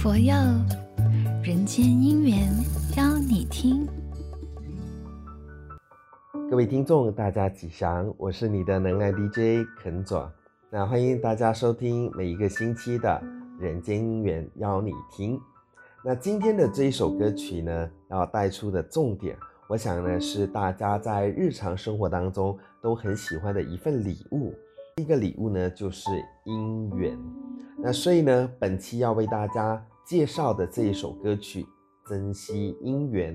[0.00, 0.32] 佛佑
[1.42, 2.48] 人间姻缘
[2.96, 3.84] 邀你听。
[6.48, 10.30] 各位听众，大家吉祥，我是你的能量 DJ 肯佐。
[10.70, 13.20] 那欢迎大家收听每一个星期的
[13.58, 15.36] 人间姻缘邀你听。
[16.04, 19.36] 那今天的这一首歌曲呢，要带出的重点，
[19.66, 24.54] 我想呢是大家在日常生活当中都很喜欢的一份礼物。
[24.98, 26.10] 第一个礼物呢，就是
[26.44, 27.16] 姻缘。
[27.80, 31.62] 那所以呢，本期要为大家介绍的这一首歌曲
[32.04, 33.32] 《珍惜姻缘》，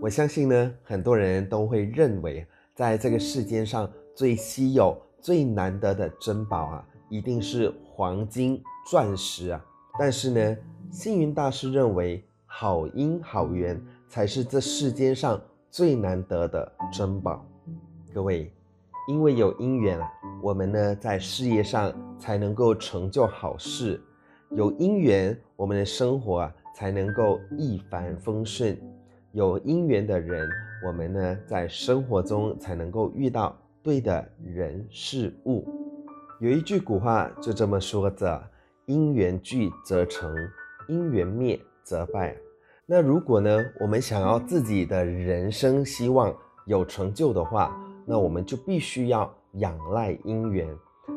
[0.00, 9.66] 我相信呢，很多人都会认为，在这个世间上最稀有、最难得的珍宝啊，一定是黄金、钻石啊。
[9.98, 10.56] 但是呢，
[10.92, 17.44] 星云大师认为，好姻好缘才是这世间上最难得的珍宝。
[18.14, 18.55] 各位。
[19.06, 23.98] 因为有姻缘啊，我们呢在事业上才能够成就好事；
[24.50, 28.74] 有姻缘，我们的生活啊才能够一帆风顺；
[29.32, 30.48] 有姻缘的人，
[30.84, 35.64] 我们呢在生活中才能够遇到对的人事物。
[36.40, 38.42] 有一句古话就这么说着
[38.86, 40.34] ：“姻缘聚则成，
[40.88, 42.36] 姻缘灭则败。”
[42.84, 46.34] 那如果呢，我们想要自己的人生希望
[46.66, 47.74] 有成就的话，
[48.06, 50.68] 那我们就必须要仰赖姻缘。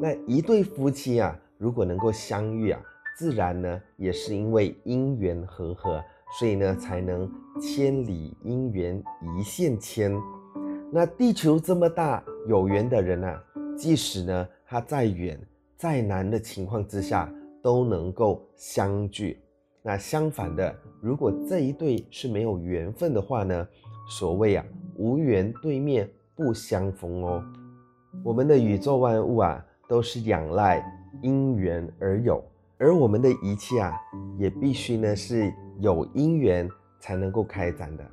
[0.00, 2.80] 那一对夫妻啊，如果能够相遇啊，
[3.16, 6.02] 自然呢也是因为姻缘和合，
[6.38, 9.02] 所以呢才能千里姻缘
[9.38, 10.12] 一线牵。
[10.90, 13.42] 那地球这么大，有缘的人啊，
[13.76, 15.40] 即使呢他再远
[15.76, 19.40] 再难的情况之下，都能够相聚。
[19.82, 23.68] 那相反的，如果这一对是没有缘分的话呢，
[24.08, 24.64] 所谓啊
[24.96, 26.08] 无缘对面。
[26.42, 27.44] 不相逢哦，
[28.24, 30.84] 我们的宇宙万物啊，都是仰赖
[31.22, 32.42] 因缘而有，
[32.78, 33.96] 而我们的一切啊，
[34.38, 36.68] 也必须呢是有因缘
[36.98, 38.04] 才能够开展的。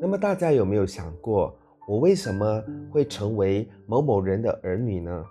[0.00, 1.54] 那么大家有没有想过，
[1.86, 5.24] 我为什么会成为某某人的儿女呢？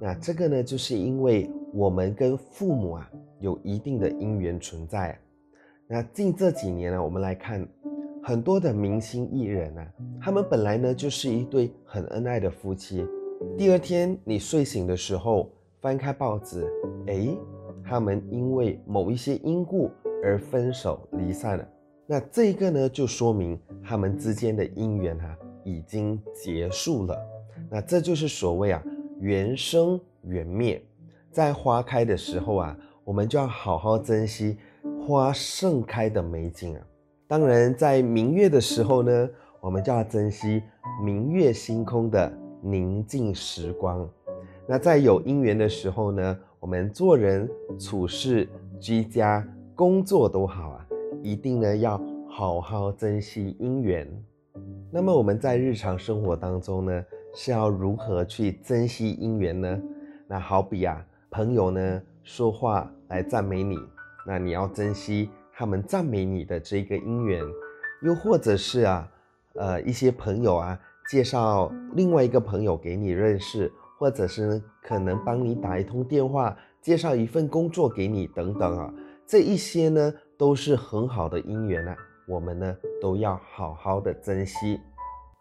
[0.00, 3.08] 那这个呢，就是因为我们跟父母啊
[3.38, 5.16] 有一定的因缘存在。
[5.86, 7.64] 那近这几年呢，我们来看。
[8.22, 13.06] 很多的明星艺人啊，他们本来呢就是一对很恩爱的夫妻。
[13.56, 15.50] 第二天你睡醒的时候，
[15.80, 16.66] 翻开报纸，
[17.06, 17.36] 诶，
[17.82, 19.90] 他们因为某一些因故
[20.22, 21.66] 而分手离散了。
[22.06, 27.16] 那这个呢，就说明他们之间的姻缘啊已经结束了。
[27.70, 28.82] 那这就是所谓啊
[29.18, 30.82] 缘生缘灭。
[31.30, 34.58] 在花开的时候啊，我们就要好好珍惜
[35.06, 36.82] 花盛开的美景啊。
[37.30, 39.30] 当然，在明月的时候呢，
[39.60, 40.60] 我们就要珍惜
[41.00, 42.28] 明月星空的
[42.60, 44.10] 宁静时光。
[44.66, 47.48] 那在有姻缘的时候呢，我们做人
[47.78, 48.48] 处事、
[48.80, 49.46] 居家、
[49.76, 50.86] 工作都好啊，
[51.22, 54.08] 一定呢要好好珍惜姻缘。
[54.90, 59.80] 那么我们在日常生活当中呢，是要如何去珍惜姻缘呢？
[60.26, 63.78] 那好比啊，朋友呢说话来赞美你，
[64.26, 65.30] 那你要珍惜。
[65.60, 67.44] 他们赞美你的这个姻缘，
[68.00, 69.06] 又或者是啊，
[69.56, 78.90] 呃，一些朋友啊，介绍另外一个朋友给你认识，或者是可能帮你打一通电话，介绍一份工作给你等等啊，
[79.26, 81.94] 这一些呢都是很好的姻缘啊，
[82.26, 84.80] 我们呢都要好好的珍惜。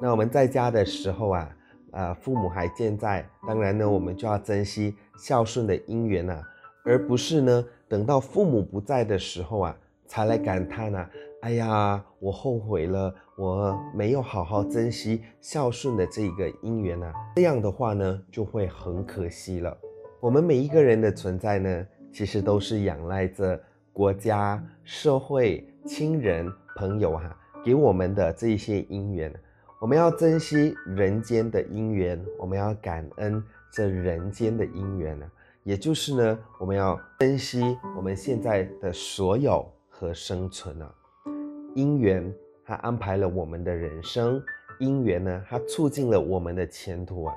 [0.01, 1.49] 那我们在家的时候啊，
[1.91, 6.43] 呃，父母还健在，当然呢，我们就要珍惜孝顺的姻缘啊，
[6.83, 9.73] 而不是呢等到父母不在的时候啊。
[10.09, 11.09] 才来感叹啊！
[11.41, 17.13] 哎呀，我后悔了，我没有好好珍惜孝顺的这个姻缘啊。
[17.35, 19.77] 这样的话呢，就会很可惜了。
[20.19, 23.57] 我们每一个人的存在呢，其实都是仰赖着
[23.93, 29.31] 国家、社会、亲人、朋友哈、啊，给我们的这些姻缘。
[29.79, 33.41] 我们要珍惜人间的姻缘，我们要感恩
[33.71, 35.31] 这人间的姻缘啊。
[35.63, 39.71] 也就是呢，我们要珍惜我们现在的所有。
[39.99, 40.95] 和生存啊，
[41.75, 42.33] 姻缘
[42.65, 44.41] 它安排了我们的人生，
[44.79, 47.35] 姻缘呢，它促进了我们的前途啊。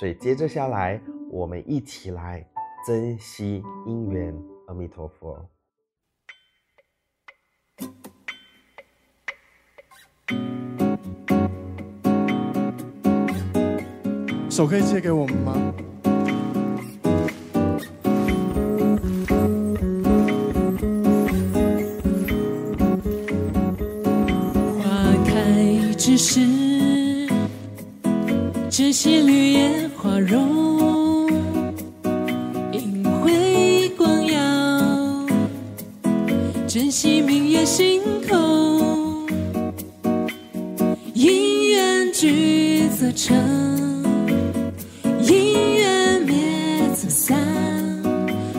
[0.00, 0.98] 所以接着下来，
[1.30, 2.48] 我们一起来
[2.86, 4.34] 珍惜姻缘。
[4.68, 5.46] 阿弥陀佛。
[14.48, 15.87] 手可以借给我们吗？
[29.00, 31.30] 惜绿叶花容，
[32.72, 34.40] 映辉光耀，
[36.66, 39.24] 珍惜明月星空，
[41.14, 43.36] 姻缘聚则成，
[45.22, 46.34] 姻缘灭
[46.92, 47.38] 则散，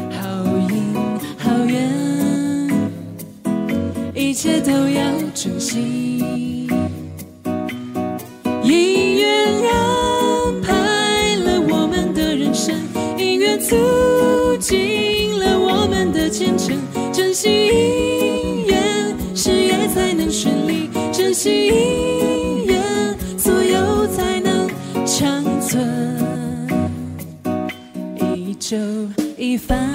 [0.10, 0.96] 好因
[1.38, 2.72] 好缘，
[4.16, 5.04] 一切都要
[5.34, 6.69] 珍惜。
[17.42, 24.68] 惜姻缘，事业才能顺利；珍惜姻缘，所有才能
[25.06, 25.88] 长存。
[28.36, 28.76] 一粥
[29.38, 29.90] 一饭，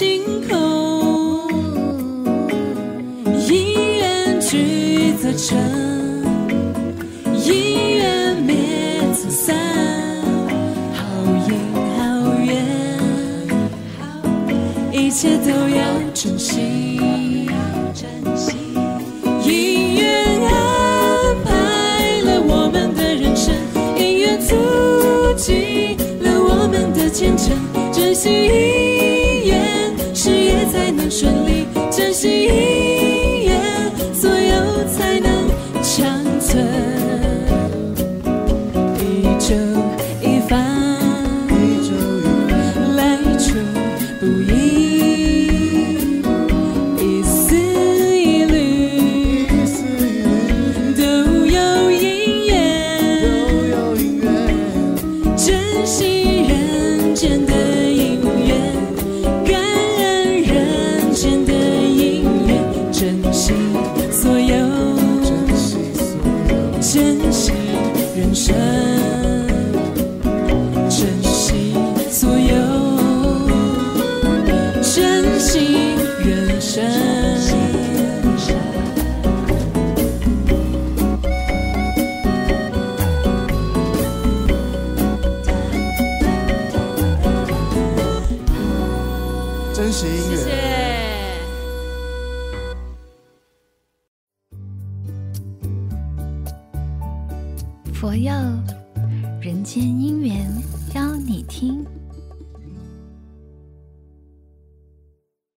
[0.00, 1.46] 星空，
[3.46, 5.58] 姻缘聚则成，
[7.36, 8.56] 姻缘灭
[9.12, 9.54] 则散，
[10.94, 11.04] 好
[11.46, 11.52] 因
[11.98, 12.00] 好
[12.42, 12.48] 缘，
[14.90, 16.98] 一切都要珍惜。
[19.44, 23.54] 姻缘安排了我们的人生，
[23.98, 24.56] 姻缘促
[25.36, 27.54] 进了我们的前程，
[89.90, 90.06] 谢
[90.36, 90.90] 谢。
[97.92, 98.32] 佛佑
[99.42, 100.46] 人间姻缘
[100.94, 101.89] 邀你听。